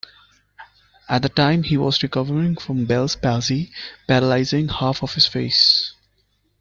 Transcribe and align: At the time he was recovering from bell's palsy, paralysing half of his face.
At 1.07 1.21
the 1.21 1.29
time 1.29 1.61
he 1.61 1.77
was 1.77 2.01
recovering 2.01 2.55
from 2.57 2.85
bell's 2.87 3.15
palsy, 3.15 3.71
paralysing 4.07 4.67
half 4.69 5.03
of 5.03 5.13
his 5.13 5.27
face. 5.27 5.93